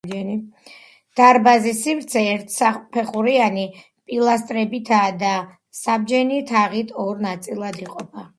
დარბაზის 1.19 1.83
სივრცე 1.87 2.23
ერთსაფეხურიანი 2.29 3.67
პილასტრებითაა 3.83 5.13
და 5.25 5.35
საბჯენი 5.83 6.41
თაღით 6.55 6.97
ორ 7.07 7.25
ნაწილად 7.29 7.81
იყოფა. 7.87 8.29